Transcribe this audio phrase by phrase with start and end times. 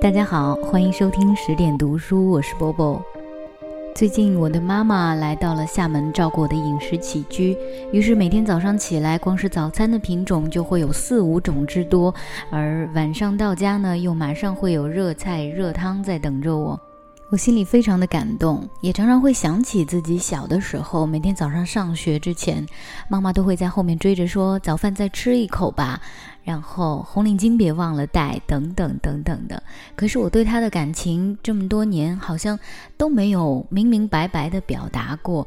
[0.00, 3.02] 大家好，欢迎收听十点读书，我是波波。
[3.94, 7.56] 最近我的妈妈来到了厦门照顾我的饮食起居，
[7.92, 12.14] 于是每天早上起来，光是早餐的品种就会有四五种之多，
[12.50, 16.78] 而晚上到家呢，又马上会有热菜热汤在等着我。
[17.28, 22.64] 我心里非常的感动，也常常会想起自己小的时候，每天早上上学之前，
[23.08, 26.00] 妈妈都会在后面追着说：“早饭再吃一口吧。”
[26.44, 29.60] 然后红领巾别忘了带，等等等等的。
[29.96, 32.56] 可是我对她的感情这么多年，好像
[32.96, 35.44] 都没有明明白白的表达过，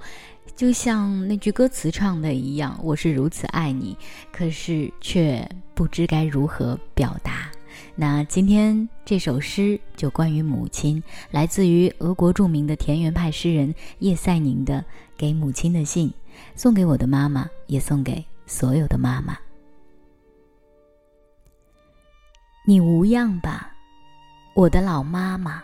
[0.57, 3.96] 就像那句歌词唱的一样：“我是如此爱你，
[4.34, 7.49] 可是却不知该如何表达。”
[8.02, 14.76] 那今天这首诗就关于母亲，来自于俄国著名的田园派诗人叶赛宁的
[15.17, 16.07] 《给母亲的信》，
[16.55, 19.38] 送给我的妈妈，也送给所有的妈妈。
[22.66, 23.76] 你无恙吧，
[24.54, 25.62] 我的老妈妈。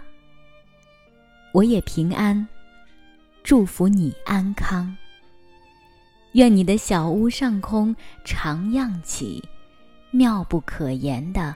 [1.54, 2.46] 我也平安，
[3.46, 4.94] 祝福你安康。
[6.34, 7.96] 愿你的小屋上空
[8.26, 9.42] 常漾起
[10.12, 11.56] 妙不可言的。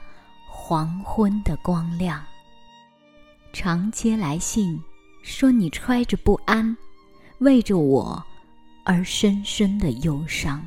[0.62, 2.22] 黄昏的光亮，
[3.50, 4.80] 常接来信，
[5.22, 6.76] 说你揣着不安，
[7.38, 8.22] 为着我
[8.84, 10.64] 而深深的忧伤。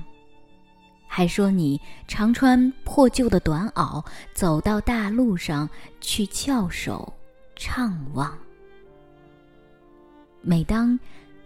[1.07, 5.69] 还说你常穿破旧的短袄，走到大路上
[6.01, 7.13] 去翘首
[7.55, 8.35] 怅望。
[10.41, 10.99] 每当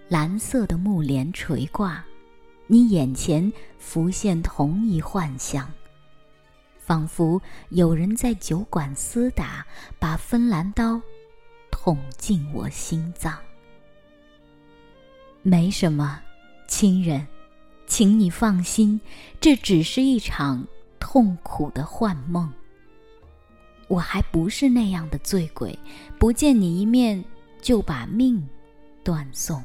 [0.08, 2.04] 蓝色的幕帘垂挂，
[2.66, 5.70] 你眼前浮现同一幻象。
[6.88, 9.68] 仿佛有人在酒馆厮打，
[10.00, 11.02] 把芬兰刀
[11.70, 13.38] 捅进我心脏。
[15.42, 16.18] 没什么，
[16.66, 17.28] 亲人，
[17.88, 19.02] 请你放心，
[19.42, 20.66] 这只是一场
[20.98, 22.50] 痛苦的幻梦。
[23.90, 25.78] 我还不是那样的醉鬼，
[26.18, 27.22] 不见你一面
[27.62, 28.42] 就把命
[29.04, 29.62] 断送。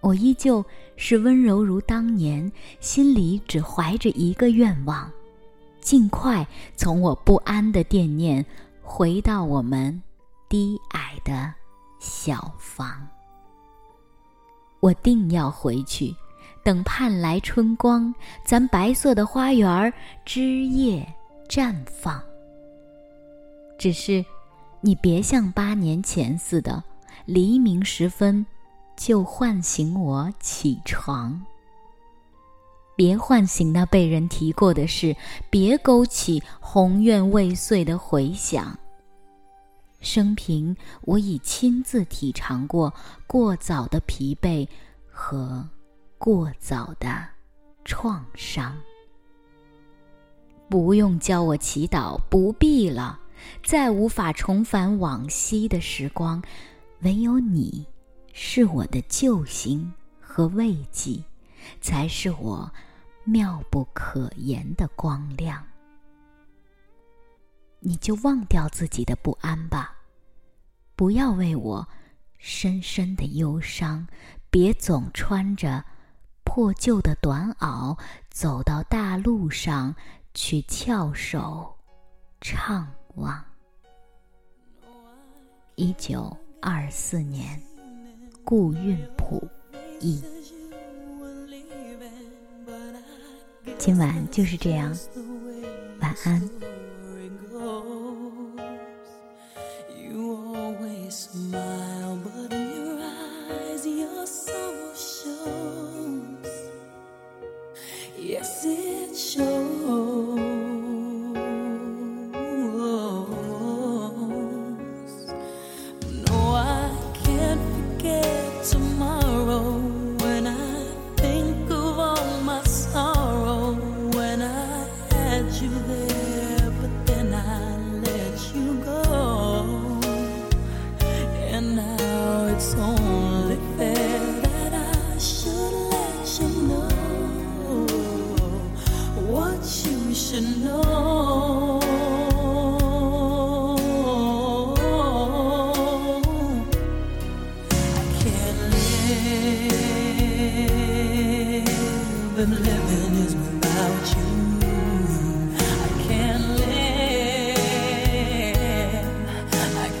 [0.00, 0.64] 我依旧
[0.96, 5.10] 是温柔如当年，心里只怀着一个愿望。
[5.84, 8.44] 尽快从我不安的惦念
[8.82, 10.02] 回到我们
[10.48, 11.52] 低矮的
[12.00, 13.06] 小房。
[14.80, 16.16] 我定要回去，
[16.64, 18.12] 等盼来春光，
[18.44, 19.92] 咱白色的花园
[20.24, 21.06] 枝叶
[21.48, 22.18] 绽放。
[23.78, 24.24] 只是，
[24.80, 26.82] 你别像八年前似的，
[27.26, 28.44] 黎明时分
[28.96, 31.44] 就唤醒我起床。
[32.96, 35.16] 别唤醒那被人提过的事，
[35.50, 38.78] 别勾起宏愿未遂的回响。
[40.00, 42.92] 生平我已亲自体尝过
[43.26, 44.68] 过早的疲惫
[45.10, 45.66] 和
[46.18, 47.26] 过早的
[47.84, 48.76] 创伤。
[50.68, 53.18] 不用教我祈祷，不必了，
[53.62, 56.42] 再无法重返往昔的时光，
[57.00, 57.86] 唯有你，
[58.32, 61.22] 是我的救星和慰藉。
[61.80, 62.72] 才是我
[63.24, 65.64] 妙不可言的光亮。
[67.80, 69.94] 你就忘掉自己的不安吧，
[70.96, 71.86] 不要为我
[72.38, 74.06] 深深的忧伤，
[74.50, 75.84] 别总穿着
[76.44, 77.98] 破旧的短袄
[78.30, 79.94] 走到大路上
[80.32, 81.76] 去翘首
[82.40, 82.86] 怅
[83.16, 83.44] 望。
[85.74, 87.60] 一九二四年，
[88.44, 89.46] 顾运甫
[90.00, 90.33] 译。
[93.78, 94.96] 今晚就是这样，
[96.00, 96.50] 晚安。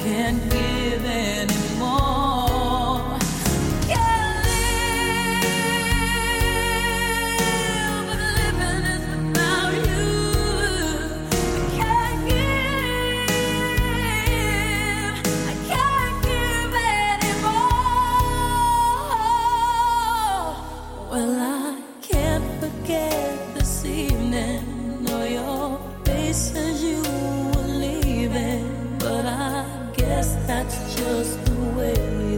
[0.04, 2.33] can't give anymore.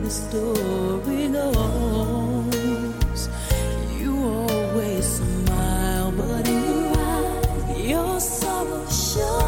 [0.06, 2.58] the story goes.
[3.98, 9.45] You always smile, but in your eyes, your sorrow shows.